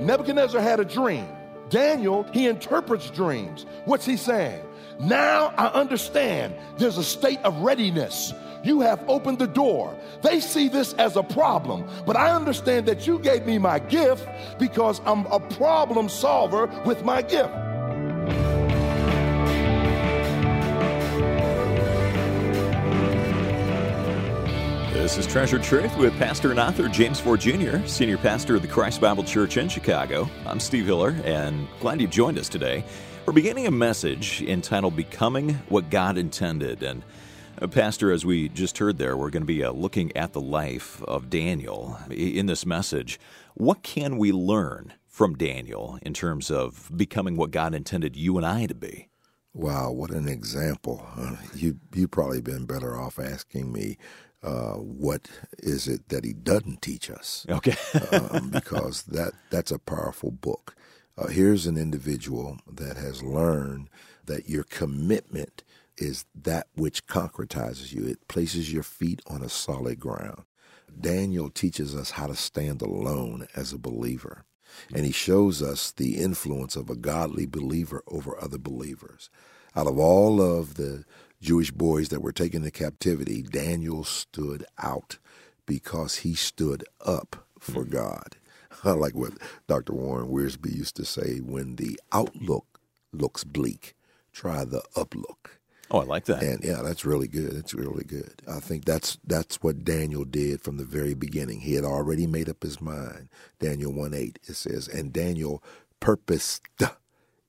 [0.00, 1.28] Nebuchadnezzar had a dream.
[1.68, 3.66] Daniel, he interprets dreams.
[3.84, 4.62] What's he saying?
[5.00, 8.32] Now I understand there's a state of readiness.
[8.62, 9.96] You have opened the door.
[10.22, 14.26] They see this as a problem, but I understand that you gave me my gift
[14.58, 17.52] because I'm a problem solver with my gift.
[25.04, 28.68] This is Treasure Truth with Pastor and author James Ford Jr., Senior Pastor of the
[28.68, 30.30] Christ Bible Church in Chicago.
[30.46, 32.82] I'm Steve Hiller, and glad you've joined us today.
[33.26, 36.82] We're beginning a message entitled Becoming What God Intended.
[36.82, 37.02] And,
[37.60, 40.40] uh, Pastor, as we just heard there, we're going to be uh, looking at the
[40.40, 43.20] life of Daniel in this message.
[43.52, 48.46] What can we learn from Daniel in terms of becoming what God intended you and
[48.46, 49.10] I to be?
[49.52, 51.06] Wow, what an example!
[51.16, 53.98] Uh, you you probably been better off asking me
[54.44, 57.46] uh, what is it that he doesn't teach us?
[57.48, 57.76] Okay.
[58.12, 60.76] um, because that that's a powerful book.
[61.16, 63.88] Uh, here's an individual that has learned
[64.26, 65.64] that your commitment
[65.96, 68.06] is that which concretizes you.
[68.06, 70.44] It places your feet on a solid ground.
[71.00, 74.44] Daniel teaches us how to stand alone as a believer.
[74.94, 79.30] And he shows us the influence of a godly believer over other believers.
[79.76, 81.04] Out of all of the
[81.44, 85.18] Jewish boys that were taken into captivity, Daniel stood out
[85.66, 87.92] because he stood up for mm-hmm.
[87.92, 88.36] God.
[88.84, 89.34] I like what
[89.68, 89.92] Dr.
[89.92, 92.80] Warren Wiersbe used to say when the outlook
[93.12, 93.94] looks bleak,
[94.32, 95.60] try the uplook.
[95.90, 96.42] Oh, I like that.
[96.42, 97.52] And yeah, that's really good.
[97.52, 98.42] That's really good.
[98.48, 101.60] I think that's that's what Daniel did from the very beginning.
[101.60, 103.28] He had already made up his mind.
[103.60, 105.62] Daniel 1 8, it says, and Daniel
[106.00, 106.62] purposed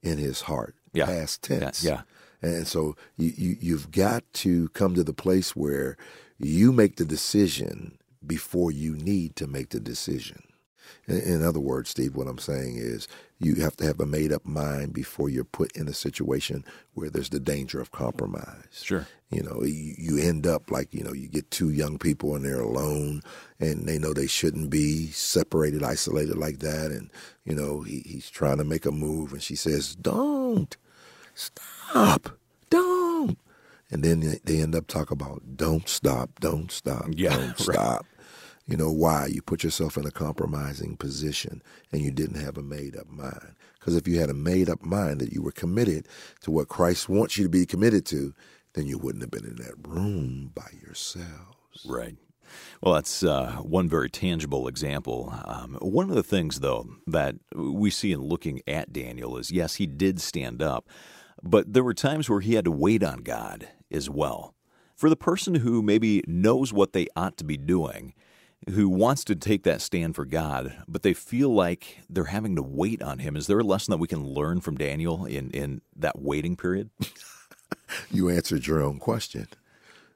[0.04, 0.76] in his heart.
[0.94, 1.06] Yeah.
[1.06, 1.84] Past tense.
[1.84, 1.92] Yeah.
[1.92, 2.02] yeah.
[2.42, 5.98] And so you, you, you've got to come to the place where
[6.38, 10.42] you make the decision before you need to make the decision.
[11.08, 13.08] In, in other words, Steve, what I'm saying is
[13.40, 16.64] you have to have a made up mind before you're put in a situation
[16.94, 18.82] where there's the danger of compromise.
[18.84, 19.08] Sure.
[19.30, 22.46] You know, you, you end up like, you know, you get two young people and
[22.46, 23.22] they're alone
[23.60, 26.92] and they know they shouldn't be separated, isolated like that.
[26.92, 27.12] And,
[27.44, 30.76] you know, he, he's trying to make a move and she says, don't
[31.36, 32.38] stop,
[32.70, 33.38] don't.
[33.92, 38.06] And then they end up talking about don't stop, don't stop, yeah, don't stop.
[38.68, 39.28] You know why?
[39.28, 43.54] You put yourself in a compromising position and you didn't have a made up mind.
[43.80, 46.08] Because if you had a made up mind that you were committed
[46.42, 48.34] to what Christ wants you to be committed to,
[48.74, 51.86] then you wouldn't have been in that room by yourselves.
[51.86, 52.16] Right.
[52.82, 55.34] Well, that's uh, one very tangible example.
[55.46, 59.76] Um, one of the things, though, that we see in looking at Daniel is yes,
[59.76, 60.88] he did stand up,
[61.46, 64.56] but there were times where he had to wait on God as well.
[64.96, 68.14] For the person who maybe knows what they ought to be doing,
[68.70, 72.64] who wants to take that stand for God, but they feel like they're having to
[72.64, 75.82] wait on Him, is there a lesson that we can learn from Daniel in, in
[75.96, 76.90] that waiting period?
[78.12, 79.48] you answered your own question.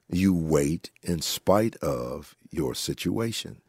[0.08, 3.60] You wait in spite of your situation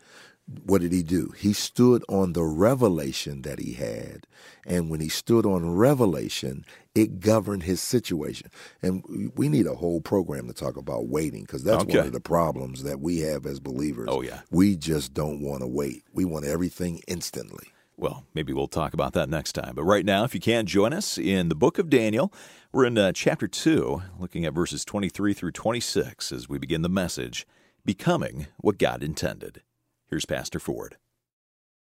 [0.66, 1.34] what did he do?
[1.38, 4.28] He stood on the revelation that he had.
[4.66, 6.66] And when he stood on revelation,
[6.96, 8.50] it governed his situation.
[8.82, 11.98] And we need a whole program to talk about waiting because that's okay.
[11.98, 14.08] one of the problems that we have as believers.
[14.10, 14.42] Oh, yeah.
[14.50, 17.68] We just don't want to wait, we want everything instantly.
[17.98, 19.76] Well, maybe we'll talk about that next time.
[19.76, 22.34] But right now, if you can, join us in the book of Daniel.
[22.72, 26.90] We're in uh, chapter 2, looking at verses 23 through 26 as we begin the
[26.90, 27.46] message
[27.86, 29.62] Becoming What God Intended.
[30.08, 30.98] Here's Pastor Ford.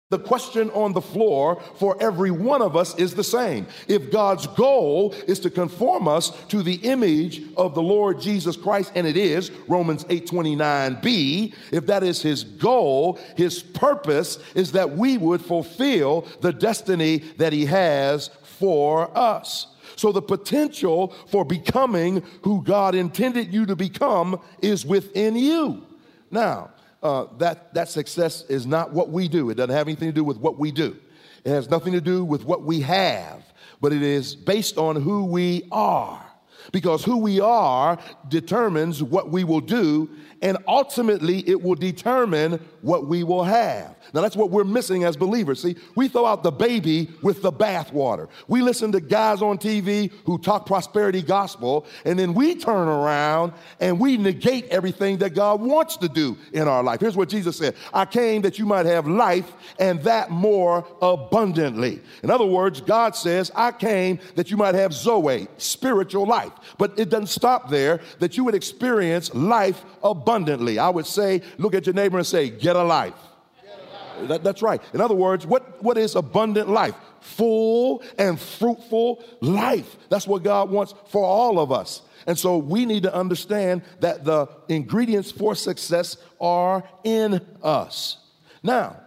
[0.09, 3.67] The question on the floor for every one of us is the same.
[3.89, 8.93] If God's goal is to conform us to the image of the Lord Jesus Christ,
[8.95, 15.19] and it is Romans 8:29b, if that is his goal, his purpose is that we
[15.19, 19.67] would fulfill the destiny that he has for us.
[19.97, 25.83] So the potential for becoming who God intended you to become is within you.
[26.31, 26.71] Now,
[27.07, 29.51] uh, that, that success is not what we do.
[29.51, 30.97] It doesn't have anything to do with what we do.
[31.45, 33.45] It has nothing to do with what we have,
[33.81, 36.25] but it is based on who we are.
[36.73, 37.97] Because who we are
[38.29, 40.11] determines what we will do
[40.43, 43.97] and ultimately it will determine what we will have.
[44.15, 45.61] Now, that's what we're missing as believers.
[45.61, 48.29] See, we throw out the baby with the bathwater.
[48.49, 53.53] We listen to guys on TV who talk prosperity gospel, and then we turn around
[53.81, 57.01] and we negate everything that God wants to do in our life.
[57.01, 62.01] Here's what Jesus said I came that you might have life and that more abundantly.
[62.23, 66.53] In other words, God says, I came that you might have Zoe, spiritual life.
[66.79, 70.26] But it doesn't stop there, that you would experience life abundantly.
[70.27, 73.15] I would say, look at your neighbor and say, get a life.
[74.23, 74.81] That, that's right.
[74.95, 76.95] In other words, what, what is abundant life?
[77.21, 79.97] Full and fruitful life.
[80.09, 82.03] That's what God wants for all of us.
[82.27, 88.19] And so we need to understand that the ingredients for success are in us.
[88.63, 89.01] Now,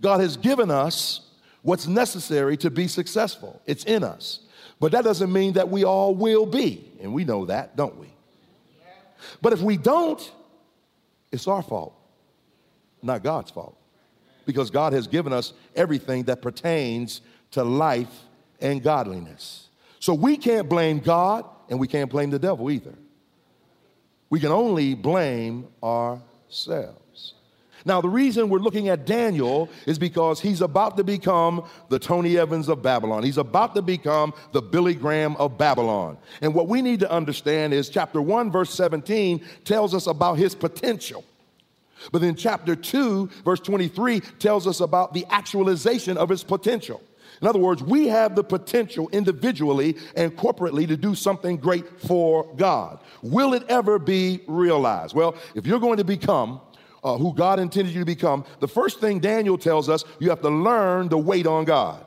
[0.00, 1.20] God has given us
[1.62, 4.40] what's necessary to be successful, it's in us.
[4.80, 6.84] But that doesn't mean that we all will be.
[7.00, 8.08] And we know that, don't we?
[9.42, 10.30] But if we don't,
[11.30, 11.94] it's our fault,
[13.02, 13.76] not God's fault.
[14.46, 17.20] Because God has given us everything that pertains
[17.50, 18.22] to life
[18.60, 19.68] and godliness.
[20.00, 22.94] So we can't blame God and we can't blame the devil either.
[24.30, 27.34] We can only blame ourselves.
[27.84, 32.36] Now, the reason we're looking at Daniel is because he's about to become the Tony
[32.36, 33.22] Evans of Babylon.
[33.22, 36.18] He's about to become the Billy Graham of Babylon.
[36.40, 40.54] And what we need to understand is chapter 1, verse 17 tells us about his
[40.54, 41.24] potential.
[42.12, 47.02] But then chapter 2, verse 23 tells us about the actualization of his potential.
[47.40, 52.52] In other words, we have the potential individually and corporately to do something great for
[52.56, 52.98] God.
[53.22, 55.14] Will it ever be realized?
[55.14, 56.60] Well, if you're going to become
[57.08, 60.42] uh, who God intended you to become, the first thing Daniel tells us, you have
[60.42, 62.04] to learn to wait on God.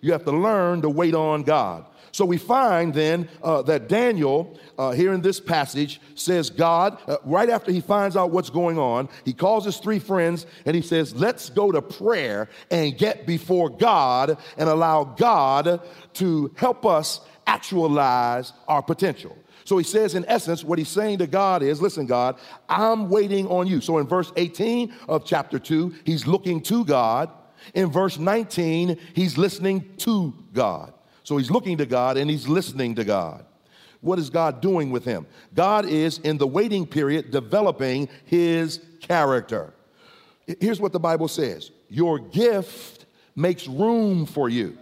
[0.00, 1.84] You have to learn to wait on God.
[2.12, 7.18] So we find then uh, that Daniel, uh, here in this passage, says, God, uh,
[7.24, 10.80] right after he finds out what's going on, he calls his three friends and he
[10.80, 15.82] says, Let's go to prayer and get before God and allow God
[16.14, 19.36] to help us actualize our potential.
[19.68, 22.38] So he says, in essence, what he's saying to God is, Listen, God,
[22.70, 23.82] I'm waiting on you.
[23.82, 27.28] So in verse 18 of chapter 2, he's looking to God.
[27.74, 30.94] In verse 19, he's listening to God.
[31.22, 33.44] So he's looking to God and he's listening to God.
[34.00, 35.26] What is God doing with him?
[35.54, 39.74] God is, in the waiting period, developing his character.
[40.62, 43.04] Here's what the Bible says Your gift
[43.36, 44.78] makes room for you.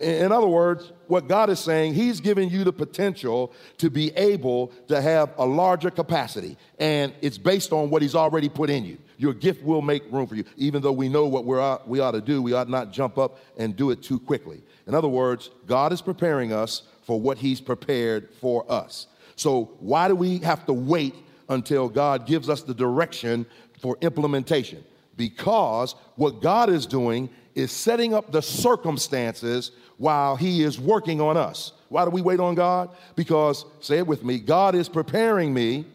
[0.00, 4.68] In other words, what God is saying, He's giving you the potential to be able
[4.88, 6.56] to have a larger capacity.
[6.78, 8.98] And it's based on what He's already put in you.
[9.18, 10.44] Your gift will make room for you.
[10.56, 13.16] Even though we know what we're, uh, we ought to do, we ought not jump
[13.16, 14.62] up and do it too quickly.
[14.86, 19.06] In other words, God is preparing us for what He's prepared for us.
[19.36, 21.14] So, why do we have to wait
[21.48, 23.46] until God gives us the direction
[23.80, 24.84] for implementation?
[25.16, 31.36] Because what God is doing is setting up the circumstances while He is working on
[31.36, 31.72] us.
[31.88, 32.90] Why do we wait on God?
[33.16, 35.86] Because, say it with me, God is preparing me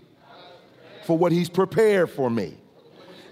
[1.06, 2.58] for what He's prepared for me.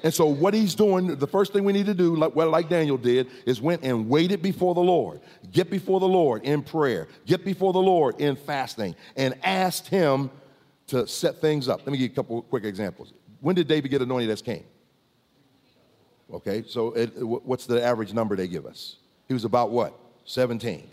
[0.04, 2.70] And so, what he's doing, the first thing we need to do, like, well, like
[2.70, 5.20] Daniel did, is went and waited before the Lord.
[5.52, 7.10] Get before the Lord in prayer.
[7.26, 10.32] Get before the Lord in fasting, and asked him
[10.88, 11.80] to set things up.
[11.80, 13.14] Let me give you a couple quick examples.
[13.42, 14.64] When did David get anointed as king?
[16.34, 18.98] Okay, so it, what's the average number they give us?
[19.28, 19.98] He was about what?
[20.26, 20.88] 17.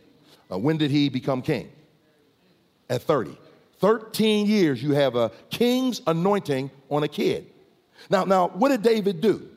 [0.51, 1.71] Uh, when did he become king?
[2.89, 3.37] At 30.
[3.81, 7.47] 13 years you have a king's anointing on a kid.
[8.09, 9.49] Now, now, what did David do?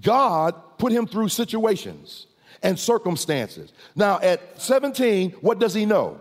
[0.00, 2.26] God put him through situations
[2.62, 3.72] and circumstances.
[3.96, 6.20] Now, at 17, what does he know?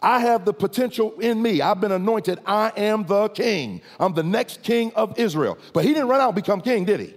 [0.00, 1.60] I have the potential in me.
[1.60, 2.38] I've been anointed.
[2.46, 3.80] I am the king.
[3.98, 5.58] I'm the next king of Israel.
[5.72, 7.14] But he didn't run out and become king, did he?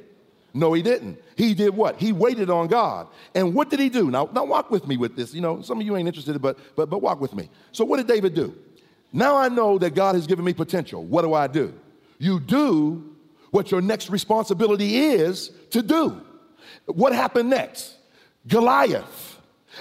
[0.53, 1.21] No, he didn't.
[1.35, 1.99] He did what?
[1.99, 3.07] He waited on God.
[3.33, 4.11] And what did he do?
[4.11, 5.33] Now, now walk with me with this.
[5.33, 7.49] You know, some of you ain't interested, but but but walk with me.
[7.71, 8.53] So what did David do?
[9.13, 11.03] Now I know that God has given me potential.
[11.03, 11.73] What do I do?
[12.17, 13.15] You do
[13.51, 16.21] what your next responsibility is to do.
[16.85, 17.95] What happened next?
[18.47, 19.30] Goliath.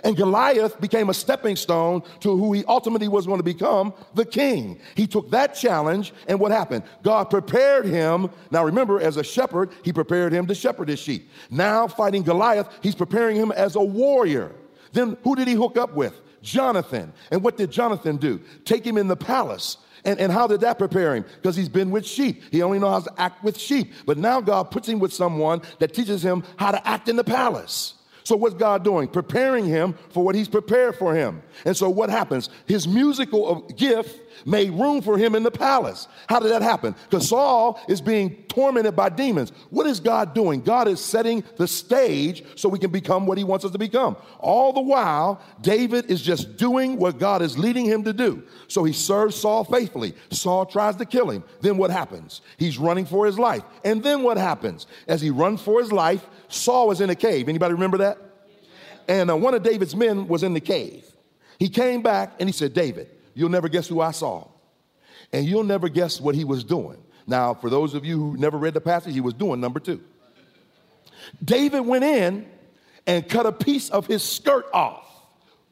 [0.04, 4.24] And Goliath became a stepping stone to who he ultimately was going to become the
[4.24, 4.80] king.
[4.94, 6.84] He took that challenge, and what happened?
[7.02, 8.30] God prepared him.
[8.50, 11.28] Now, remember, as a shepherd, he prepared him to shepherd his sheep.
[11.50, 14.52] Now, fighting Goliath, he's preparing him as a warrior.
[14.92, 16.20] Then, who did he hook up with?
[16.42, 17.12] Jonathan.
[17.30, 18.40] And what did Jonathan do?
[18.64, 21.24] Take him in the palace and, and how did that prepare him?
[21.36, 22.42] Because he's been with sheep.
[22.50, 23.92] He only knows how to act with sheep.
[24.06, 27.24] But now God puts him with someone that teaches him how to act in the
[27.24, 27.94] palace.
[28.24, 29.08] So, what's God doing?
[29.08, 31.42] Preparing him for what he's prepared for him.
[31.64, 32.48] And so, what happens?
[32.66, 36.08] His musical uh, gift made room for him in the palace.
[36.28, 36.94] How did that happen?
[37.08, 39.52] Because Saul is being tormented by demons.
[39.70, 40.60] What is God doing?
[40.60, 44.16] God is setting the stage so we can become what he wants us to become.
[44.38, 48.42] All the while, David is just doing what God is leading him to do.
[48.68, 50.14] So he serves Saul faithfully.
[50.30, 51.44] Saul tries to kill him.
[51.60, 52.40] Then what happens?
[52.56, 53.62] He's running for his life.
[53.84, 54.86] And then what happens?
[55.06, 57.48] As he runs for his life, Saul was in a cave.
[57.48, 58.18] Anybody remember that?
[59.08, 61.04] And uh, one of David's men was in the cave.
[61.58, 64.48] He came back and he said, David, you'll never guess who I saw.
[65.32, 67.02] And you'll never guess what he was doing.
[67.26, 70.02] Now, for those of you who never read the passage, he was doing number two.
[71.44, 72.46] David went in
[73.06, 75.06] and cut a piece of his skirt off.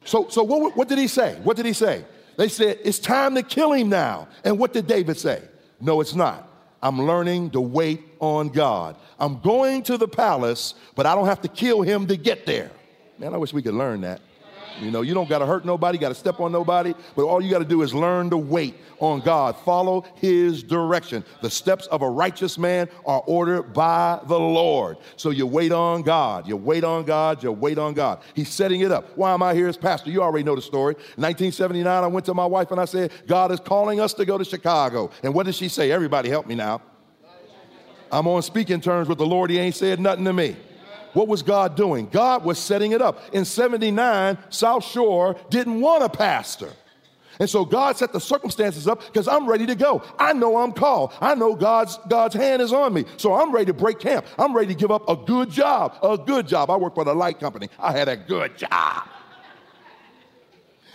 [0.05, 1.39] So, so what, what did he say?
[1.43, 2.05] What did he say?
[2.37, 4.29] They said, It's time to kill him now.
[4.45, 5.43] And what did David say?
[5.81, 6.48] No, it's not.
[6.83, 8.97] I'm learning to wait on God.
[9.19, 12.71] I'm going to the palace, but I don't have to kill him to get there.
[13.19, 14.21] Man, I wish we could learn that.
[14.81, 17.43] You know, you don't got to hurt nobody, got to step on nobody, but all
[17.43, 19.57] you got to do is learn to wait on God.
[19.57, 21.25] Follow his direction.
[21.43, 24.99] The steps of a righteous man are ordered by the Lord.
[25.17, 26.47] So you wait on God.
[26.49, 27.43] You wait on God.
[27.43, 28.21] You wait on God.
[28.35, 29.17] He's setting it up.
[29.17, 30.11] Why am I here as pastor?
[30.11, 30.95] You already know the story.
[31.17, 34.39] 1979, I went to my wife and I said, God is calling us to go
[34.39, 35.11] to Chicago.
[35.23, 35.91] And what did she say?
[35.91, 36.83] Everybody help me now.
[38.11, 39.51] I'm on speaking terms with the Lord.
[39.51, 40.57] He ain't said nothing to me.
[41.19, 42.09] What was God doing?
[42.13, 43.35] God was setting it up.
[43.35, 46.71] In 79, South Shore didn't want a pastor.
[47.41, 50.01] And so God set the circumstances up because I'm ready to go.
[50.17, 51.13] I know I'm called.
[51.21, 53.05] I know God's, God's hand is on me.
[53.17, 54.27] So I'm ready to break camp.
[54.39, 56.71] I'm ready to give up a good job, a good job.
[56.71, 57.69] I work for the light company.
[57.81, 59.09] I had a good job.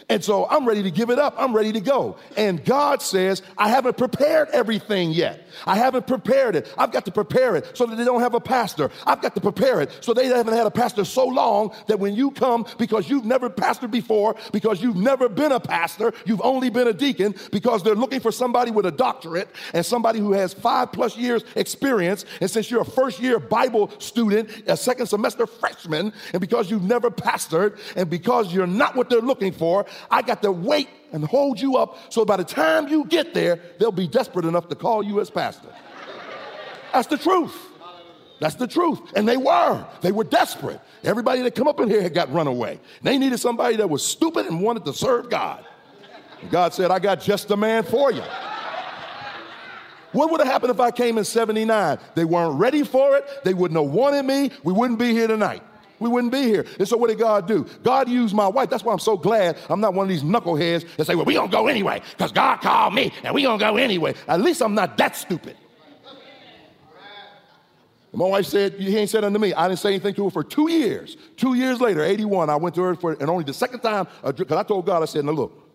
[0.07, 1.35] And so I'm ready to give it up.
[1.37, 2.15] I'm ready to go.
[2.37, 5.42] And God says, I haven't prepared everything yet.
[5.65, 6.73] I haven't prepared it.
[6.77, 8.89] I've got to prepare it so that they don't have a pastor.
[9.05, 12.15] I've got to prepare it so they haven't had a pastor so long that when
[12.15, 16.69] you come, because you've never pastored before, because you've never been a pastor, you've only
[16.69, 20.53] been a deacon, because they're looking for somebody with a doctorate and somebody who has
[20.53, 22.25] five plus years experience.
[22.41, 26.83] And since you're a first year Bible student, a second semester freshman, and because you've
[26.83, 31.23] never pastored, and because you're not what they're looking for, I got to wait and
[31.23, 34.75] hold you up so by the time you get there, they'll be desperate enough to
[34.75, 35.69] call you as pastor.
[36.91, 37.55] That's the truth.
[38.39, 38.99] That's the truth.
[39.15, 39.85] And they were.
[40.01, 40.81] They were desperate.
[41.03, 42.79] Everybody that come up in here had got run away.
[43.01, 45.65] They needed somebody that was stupid and wanted to serve God.
[46.41, 48.23] And God said, I got just the man for you.
[50.11, 51.97] What would have happened if I came in 79?
[52.15, 53.25] They weren't ready for it.
[53.43, 54.51] They wouldn't have wanted me.
[54.63, 55.63] We wouldn't be here tonight
[56.03, 56.65] we wouldn't be here.
[56.77, 57.65] And so what did God do?
[57.81, 58.69] God used my wife.
[58.69, 61.33] That's why I'm so glad I'm not one of these knuckleheads that say, well, we
[61.33, 64.13] gonna go anyway, because God called me and we gonna go anyway.
[64.27, 65.57] At least I'm not that stupid.
[68.15, 69.55] My wife said, he ain't said unto me.
[69.55, 71.17] I didn't say anything to her for two years.
[71.35, 74.55] Two years later, 81, I went to her for, and only the second time, because
[74.55, 75.67] I told God, I said, now look,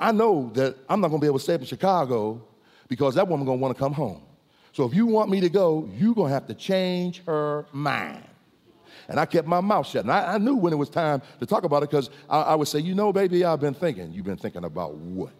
[0.00, 2.42] I know that I'm not gonna be able to stay up in Chicago
[2.88, 4.22] because that woman gonna wanna come home.
[4.72, 8.24] So if you want me to go, you're gonna have to change her mind.
[9.12, 10.04] And I kept my mouth shut.
[10.04, 12.54] And I, I knew when it was time to talk about it because I, I
[12.54, 14.10] would say, you know, baby, I've been thinking.
[14.10, 15.32] You've been thinking about what?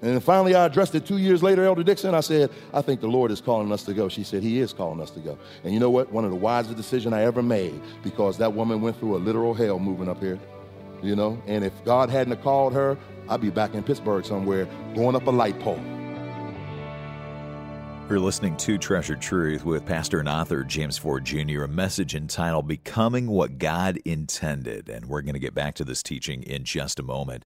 [0.00, 2.14] And finally, I addressed it two years later, Elder Dixon.
[2.14, 4.08] I said, I think the Lord is calling us to go.
[4.08, 5.36] She said, He is calling us to go.
[5.64, 6.12] And you know what?
[6.12, 9.52] One of the wisest decisions I ever made because that woman went through a literal
[9.52, 10.38] hell moving up here,
[11.02, 11.42] you know?
[11.48, 12.96] And if God hadn't called her,
[13.28, 15.80] I'd be back in Pittsburgh somewhere going up a light pole.
[18.08, 22.66] You're listening to Treasure Truth with pastor and author James Ford Jr., a message entitled
[22.66, 24.88] Becoming What God Intended.
[24.88, 27.44] And we're going to get back to this teaching in just a moment.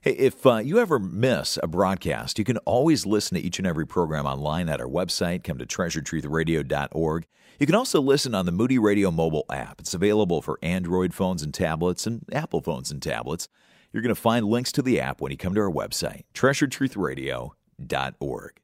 [0.00, 3.66] Hey, if uh, you ever miss a broadcast, you can always listen to each and
[3.66, 5.44] every program online at our website.
[5.44, 7.26] Come to treasuredtruthradio.org.
[7.60, 9.78] You can also listen on the Moody Radio mobile app.
[9.78, 13.46] It's available for Android phones and tablets and Apple phones and tablets.
[13.92, 18.60] You're going to find links to the app when you come to our website, treasuredtruthradio.org.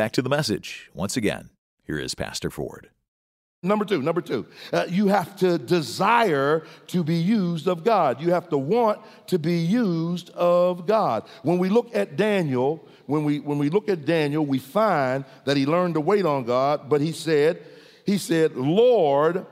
[0.00, 0.88] Back to the message.
[0.94, 1.50] Once again,
[1.86, 2.88] here is Pastor Ford.
[3.62, 8.18] Number two, number two, uh, you have to desire to be used of God.
[8.18, 11.28] You have to want to be used of God.
[11.42, 15.58] When we look at Daniel, when we when we look at Daniel, we find that
[15.58, 17.62] he learned to wait on God, but he said,
[18.06, 19.44] he said, Lord,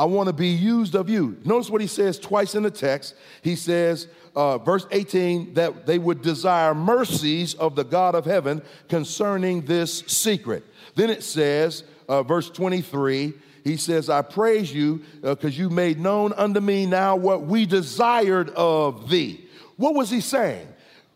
[0.00, 1.36] I want to be used of you.
[1.44, 3.14] Notice what he says twice in the text.
[3.42, 8.62] He says, uh, verse 18, that they would desire mercies of the God of heaven
[8.88, 10.64] concerning this secret.
[10.94, 16.00] Then it says, uh, verse 23, he says, I praise you because uh, you made
[16.00, 19.44] known unto me now what we desired of thee.
[19.76, 20.66] What was he saying?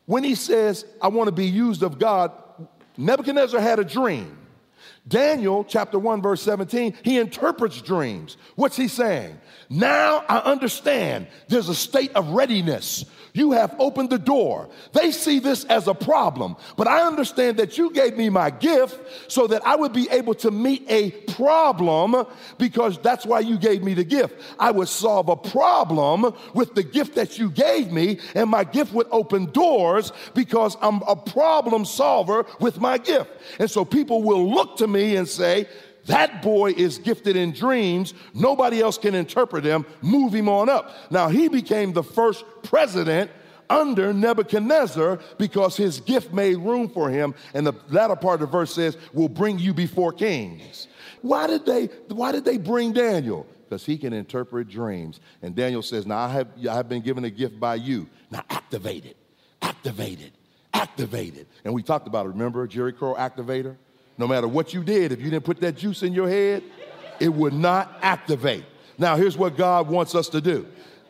[0.04, 2.32] When he says, I want to be used of God,
[2.98, 4.43] Nebuchadnezzar had a dream.
[5.06, 8.36] Daniel chapter 1 verse 17, he interprets dreams.
[8.56, 9.38] What's he saying?
[9.68, 14.68] Now I understand there's a state of readiness you have opened the door.
[14.92, 19.00] They see this as a problem, but I understand that you gave me my gift
[19.30, 22.26] so that I would be able to meet a problem
[22.58, 24.40] because that's why you gave me the gift.
[24.60, 28.92] I would solve a problem with the gift that you gave me, and my gift
[28.94, 33.30] would open doors because I'm a problem solver with my gift.
[33.58, 35.68] And so people will look to me and say,
[36.06, 38.14] that boy is gifted in dreams.
[38.34, 39.86] Nobody else can interpret them.
[40.02, 40.94] Move him on up.
[41.10, 43.30] Now, he became the first president
[43.70, 47.34] under Nebuchadnezzar because his gift made room for him.
[47.54, 50.88] And the latter part of the verse says, will bring you before kings.
[51.22, 53.46] why did they, why did they bring Daniel?
[53.64, 55.20] Because he can interpret dreams.
[55.40, 58.06] And Daniel says, Now I have, I have been given a gift by you.
[58.30, 59.16] Now activate it,
[59.62, 60.32] activate it,
[60.74, 61.48] activate it.
[61.64, 63.76] And we talked about it, remember, Jerry Crow activator?
[64.16, 66.62] No matter what you did, if you didn't put that juice in your head,
[67.20, 68.64] it would not activate.
[68.98, 70.66] Now, here's what God wants us to do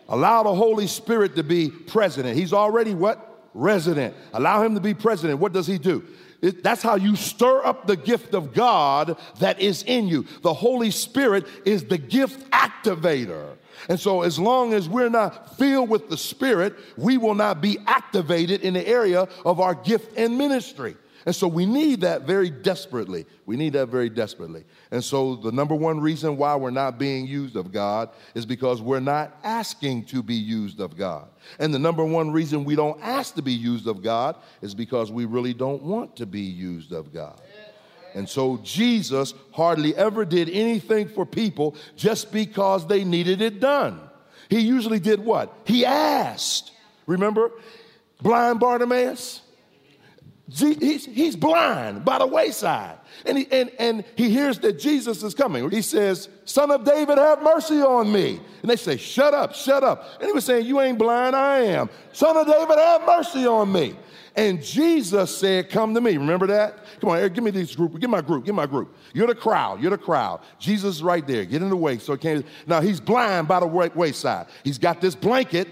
[0.09, 2.37] allow the Holy Spirit to be president.
[2.37, 3.31] He's already what?
[3.55, 4.15] Resident.
[4.33, 5.39] Allow him to be president.
[5.39, 6.05] What does he do?
[6.43, 10.27] It, that's how you stir up the gift of God that is in you.
[10.43, 13.57] The Holy Spirit is the gift activator.
[13.89, 17.79] And so, as long as we're not filled with the Spirit, we will not be
[17.87, 20.97] activated in the area of our gift and ministry.
[21.27, 23.25] And so we need that very desperately.
[23.47, 24.65] We need that very desperately.
[24.91, 28.83] And so the number one reason why we're not being used of God is because
[28.83, 31.29] we're not asking to be used of God.
[31.59, 35.11] And the number one reason we don't ask to be used of God is because
[35.11, 37.41] we really don't want to be used of God.
[38.15, 44.01] And so Jesus hardly ever did anything for people just because they needed it done.
[44.49, 45.53] He usually did what?
[45.65, 46.71] He asked.
[47.07, 47.51] Remember
[48.23, 49.41] blind Bartimaeus?
[50.47, 52.99] He's, he's blind by the wayside.
[53.25, 55.71] And he, and, and he hears that Jesus is coming.
[55.71, 58.41] He says, Son of David, have mercy on me.
[58.61, 60.05] And they say, Shut up, shut up.
[60.21, 61.89] And he was saying, You ain't blind, I am.
[62.13, 63.97] Son of David, have mercy on me.
[64.37, 66.19] And Jesus said, Come to me.
[66.19, 66.79] Remember that?
[67.01, 67.99] Come on, give me this group.
[67.99, 68.45] Give my group.
[68.45, 68.95] Give my group.
[69.15, 69.81] You're the crowd.
[69.81, 70.41] You're the crowd.
[70.59, 71.47] Jesus is right there.
[71.47, 72.45] Get in the way so he can't.
[72.67, 74.49] Now, he's blind by the wayside.
[74.63, 75.69] He's got this blanket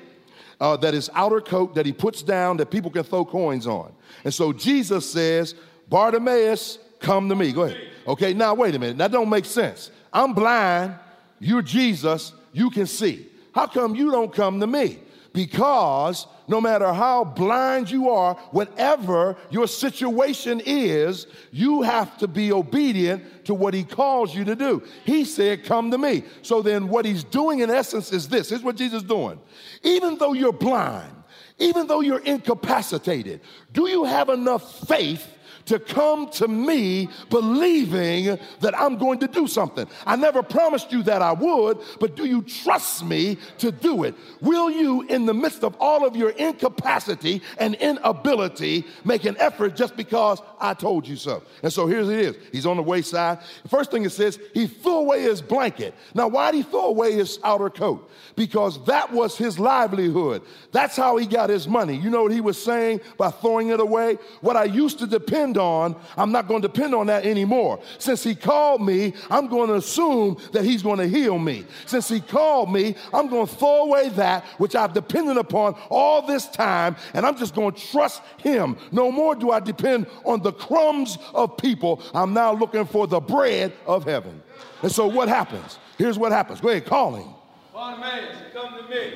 [0.61, 3.93] uh, that is outer coat that he puts down that people can throw coins on.
[4.25, 5.55] And so Jesus says,
[5.89, 7.53] Bartimaeus, come to me.
[7.53, 7.81] Go ahead.
[8.07, 8.99] Okay, now wait a minute.
[8.99, 9.91] That don't make sense.
[10.13, 10.95] I'm blind.
[11.39, 12.33] You're Jesus.
[12.53, 13.29] You can see.
[13.55, 14.99] How come you don't come to me?
[15.33, 22.53] Because no matter how blind you are, whatever your situation is, you have to be
[22.53, 24.83] obedient to what he calls you to do.
[25.05, 26.25] He said, Come to me.
[26.43, 29.41] So then, what he's doing in essence is this here's what Jesus is doing.
[29.83, 31.15] Even though you're blind,
[31.59, 33.41] even though you're incapacitated,
[33.73, 35.27] do you have enough faith
[35.67, 39.87] to come to me believing that I'm going to do something.
[40.07, 44.15] I never promised you that I would, but do you trust me to do it?
[44.41, 49.77] Will you, in the midst of all of your incapacity and inability, make an effort
[49.77, 51.43] just because I told you so?
[51.63, 52.37] And so here's it is.
[52.51, 53.39] He's on the wayside.
[53.69, 55.95] First thing it says, he threw away his blanket.
[56.15, 58.11] Now, why did he throw away his outer coat?
[58.37, 60.43] Because that was his livelihood.
[60.73, 61.97] That's how he got his money.
[61.97, 64.19] You know what he was saying by throwing it away?
[64.41, 67.81] What I used to depend depend on, I'm not going to depend on that anymore.
[67.99, 71.65] Since he called me, I'm going to assume that he's going to heal me.
[71.87, 76.27] Since he called me, I'm going to throw away that which I've depended upon all
[76.27, 78.77] this time, and I'm just going to trust him.
[78.91, 82.03] No more do I depend on the crumbs of people.
[82.15, 84.43] I'm now looking for the bread of heaven.
[84.83, 85.79] And so what happens?
[85.97, 86.61] Here's what happens.
[86.61, 87.29] Go ahead, call him.
[87.73, 89.13] Bartimaeus, come to me.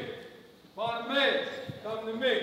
[0.76, 1.48] Bartimaeus,
[1.82, 2.40] come to me.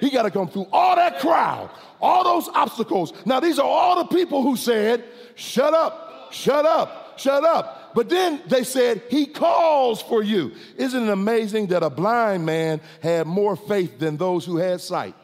[0.00, 3.12] He got to come through all that crowd, all those obstacles.
[3.24, 7.92] Now, these are all the people who said, Shut up, shut up, shut up.
[7.94, 10.52] But then they said, He calls for you.
[10.76, 15.14] Isn't it amazing that a blind man had more faith than those who had sight?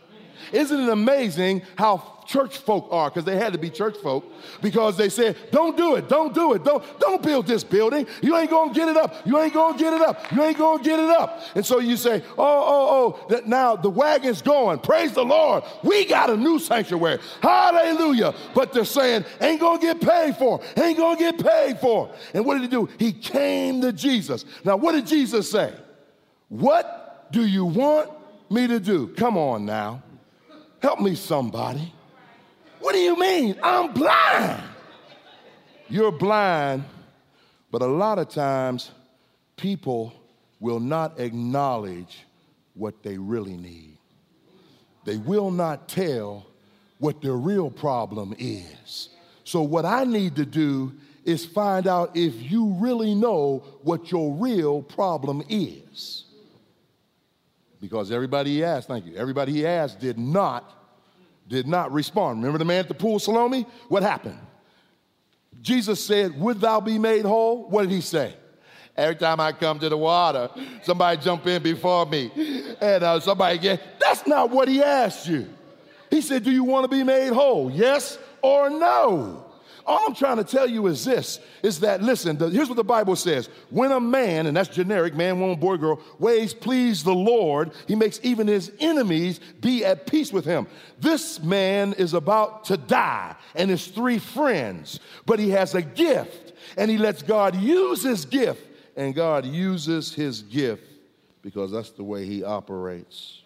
[0.53, 4.23] Isn't it amazing how church folk are because they had to be church folk
[4.61, 8.07] because they said, don't do it, don't do it, don't, don't build this building.
[8.23, 10.83] You ain't gonna get it up, you ain't gonna get it up, you ain't gonna
[10.83, 11.41] get it up.
[11.55, 14.79] And so you say, oh, oh, oh, that now the wagon's going.
[14.81, 15.65] Praise the Lord.
[15.83, 17.19] We got a new sanctuary.
[17.43, 18.35] Hallelujah.
[18.55, 22.13] But they're saying, ain't gonna get paid for, ain't gonna get paid for.
[22.35, 22.89] And what did he do?
[22.99, 24.45] He came to Jesus.
[24.65, 25.73] Now, what did Jesus say?
[26.49, 28.11] What do you want
[28.51, 29.09] me to do?
[29.09, 30.03] Come on now.
[30.81, 31.93] Help me, somebody.
[32.81, 33.57] What do you mean?
[33.63, 34.63] I'm blind.
[35.89, 36.85] You're blind,
[37.71, 38.93] but a lot of times
[39.57, 40.13] people
[40.61, 42.25] will not acknowledge
[42.75, 43.99] what they really need.
[45.05, 46.47] They will not tell
[46.99, 49.09] what their real problem is.
[49.45, 50.93] So, what I need to do
[51.25, 56.25] is find out if you really know what your real problem is.
[57.81, 60.75] Because everybody he asked, thank you, everybody he asked did not
[61.49, 62.41] did not respond.
[62.41, 63.65] Remember the man at the pool, Siloam?
[63.89, 64.39] What happened?
[65.63, 67.69] Jesus said, Would thou be made whole?
[67.69, 68.35] What did he say?
[68.97, 70.51] Every time I come to the water,
[70.83, 72.31] somebody jump in before me.
[72.81, 75.49] And uh, somebody get, that's not what he asked you.
[76.11, 77.71] He said, Do you want to be made whole?
[77.71, 79.48] Yes or no?
[79.89, 82.85] All I'm trying to tell you is this is that, listen, the, here's what the
[82.85, 83.49] Bible says.
[83.71, 87.95] When a man, and that's generic, man, woman, boy, girl, ways please the Lord, he
[87.95, 90.67] makes even his enemies be at peace with him.
[91.01, 96.53] This man is about to die and his three friends, but he has a gift
[96.77, 98.63] and he lets God use his gift,
[98.95, 100.85] and God uses his gift
[101.41, 103.43] because that's the way he operates.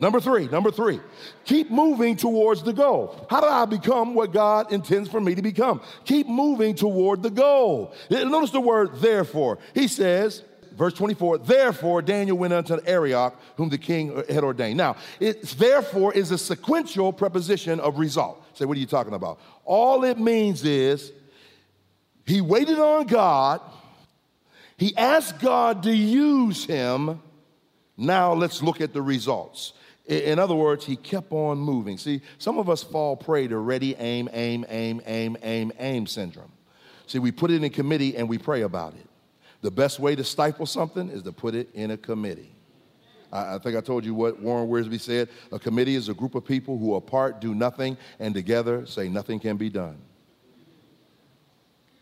[0.00, 1.00] Number three, number three,
[1.44, 3.26] keep moving towards the goal.
[3.30, 5.80] How do I become what God intends for me to become?
[6.04, 7.94] Keep moving toward the goal.
[8.10, 9.58] Notice the word therefore.
[9.72, 14.76] He says, verse 24, therefore Daniel went unto Arioch, whom the king had ordained.
[14.76, 18.44] Now, it's therefore is a sequential preposition of result.
[18.54, 19.38] Say, what are you talking about?
[19.64, 21.12] All it means is
[22.26, 23.60] he waited on God,
[24.76, 27.22] he asked God to use him.
[27.96, 29.72] Now let's look at the results.
[30.06, 31.96] In other words, he kept on moving.
[31.96, 36.52] See, some of us fall prey to ready, aim, aim, aim, aim, aim, aim syndrome.
[37.06, 39.06] See, we put it in committee and we pray about it.
[39.62, 42.54] The best way to stifle something is to put it in a committee.
[43.32, 45.28] I, think I told you what Warren Wiersbe said.
[45.50, 49.40] A committee is a group of people who apart do nothing and together say nothing
[49.40, 49.96] can be done.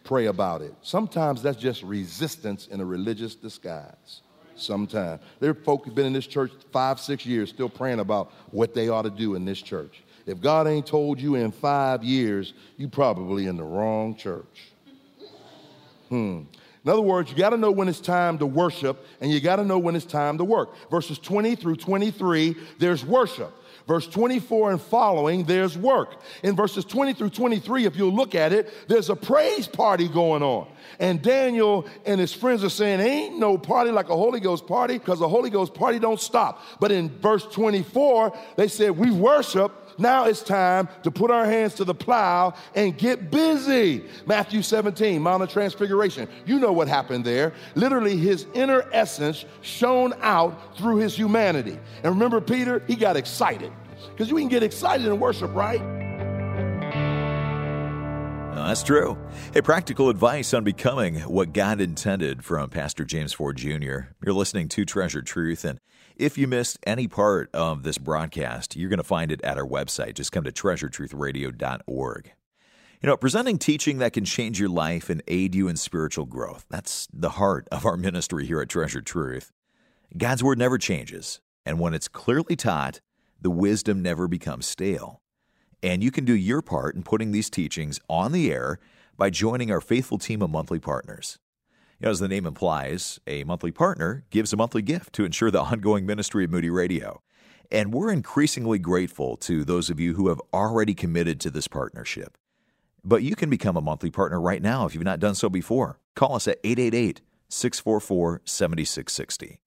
[0.05, 0.75] Pray about it.
[0.83, 4.23] Sometimes that's just resistance in a religious disguise
[4.57, 5.21] sometime.
[5.41, 8.75] There are folk who've been in this church five, six years still praying about what
[8.75, 10.03] they ought to do in this church.
[10.27, 14.71] If God ain't told you in five years, you probably in the wrong church.
[16.09, 16.43] Hmm.
[16.85, 19.57] In other words, you got to know when it's time to worship and you got
[19.57, 20.91] to know when it's time to work.
[20.91, 23.53] Verses 20 through 23, there's worship.
[23.87, 26.21] Verse 24 and following, there's work.
[26.43, 30.43] In verses 20 through 23, if you look at it, there's a praise party going
[30.43, 30.69] on.
[30.99, 34.99] And Daniel and his friends are saying, Ain't no party like a Holy Ghost party
[34.99, 36.63] because a Holy Ghost party don't stop.
[36.81, 41.75] But in verse 24, they said, We worship now it's time to put our hands
[41.75, 44.05] to the plow and get busy.
[44.27, 46.29] Matthew 17, Mount of Transfiguration.
[46.47, 47.53] You know what happened there.
[47.75, 51.79] Literally, his inner essence shone out through his humanity.
[52.03, 53.73] And remember, Peter, he got excited
[54.11, 56.02] because you can get excited in worship, right?
[58.67, 59.19] That's true.
[59.53, 64.13] Hey, practical advice on becoming what God intended from Pastor James Ford Jr.
[64.25, 65.79] You're listening to Treasure Truth, and
[66.17, 69.67] if you missed any part of this broadcast, you're going to find it at our
[69.67, 70.15] website.
[70.15, 72.33] Just come to treasuredtruthradio.org.
[73.03, 76.65] You know, presenting teaching that can change your life and aid you in spiritual growth.
[76.71, 79.51] That's the heart of our ministry here at Treasure Truth.
[80.17, 83.01] God's Word never changes, and when it's clearly taught,
[83.41, 85.22] the wisdom never becomes stale.
[85.83, 88.79] And you can do your part in putting these teachings on the air
[89.17, 91.39] by joining our faithful team of monthly partners.
[91.99, 95.51] You know, as the name implies, a monthly partner gives a monthly gift to ensure
[95.51, 97.23] the ongoing ministry of Moody Radio.
[97.71, 102.37] And we're increasingly grateful to those of you who have already committed to this partnership.
[103.05, 105.99] But you can become a monthly partner right now if you've not done so before.
[106.15, 109.59] Call us at 888 644 7660.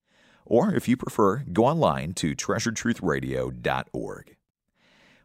[0.45, 4.35] Or if you prefer, go online to treasuredtruthradio.org.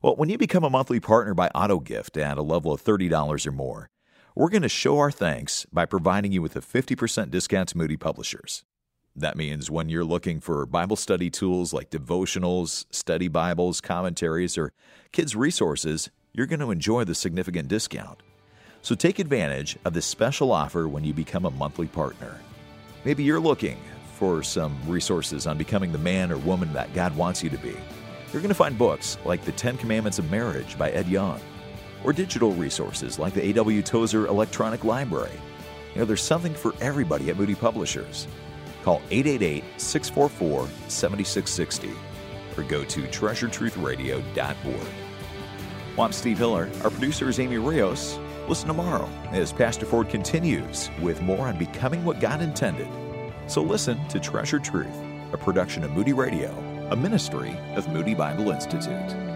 [0.03, 3.53] Well, when you become a monthly partner by AutoGift at a level of $30 or
[3.53, 3.91] more,
[4.35, 7.99] we're going to show our thanks by providing you with a 50% discount to Moody
[7.99, 8.65] Publishers.
[9.15, 14.73] That means when you're looking for Bible study tools like devotionals, study Bibles, commentaries, or
[15.13, 18.23] kids' resources, you're going to enjoy the significant discount.
[18.81, 22.41] So take advantage of this special offer when you become a monthly partner.
[23.05, 23.77] Maybe you're looking
[24.15, 27.77] for some resources on becoming the man or woman that God wants you to be.
[28.33, 31.41] You're going to find books like The Ten Commandments of Marriage by Ed Young
[32.05, 33.83] or digital resources like the A.W.
[33.83, 35.33] Tozer Electronic Library.
[35.95, 38.29] You know, there's something for everybody at Moody Publishers.
[38.85, 41.91] Call 888 644 7660
[42.57, 44.87] or go to treasuredtruthradio.org.
[45.97, 46.71] Well, I'm Steve Hiller.
[46.85, 48.17] Our producer is Amy Rios.
[48.47, 52.89] Listen tomorrow as Pastor Ford continues with more on becoming what God intended.
[53.49, 54.97] So listen to Treasure Truth,
[55.33, 59.30] a production of Moody Radio, a ministry of Moody Bible Institute.